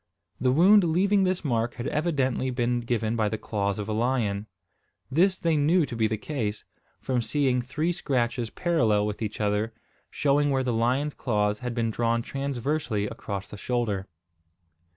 [0.39, 4.47] The wound leaving this mark had evidently been given by the claws of a lion.
[5.11, 6.65] This they knew to be the case,
[6.99, 9.75] from seeing three scratches parallel with each other,
[10.09, 14.07] showing where the lion's claws had been drawn transversely across the shoulder.